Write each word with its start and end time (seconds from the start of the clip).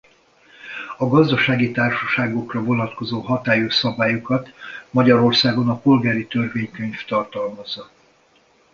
A 0.97 1.07
gazdasági 1.07 1.71
társaságokra 1.71 2.63
vonatkozó 2.63 3.19
hatályos 3.19 3.73
szabályokat 3.73 4.49
Magyarországon 4.89 5.69
a 5.69 5.77
Polgári 5.79 6.27
Törvénykönyv 6.27 7.05
tartalmazza. 7.05 7.89